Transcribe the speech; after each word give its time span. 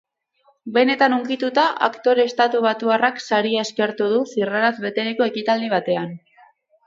Benetan 0.77 1.15
hunkituta, 1.17 1.65
aktore 1.87 2.25
estatubatuarrak 2.29 3.21
saria 3.25 3.67
eskertu 3.69 4.09
du 4.15 4.23
zirraraz 4.31 4.73
beteriko 4.87 5.31
ekitaldi 5.33 5.69
batean. 5.77 6.17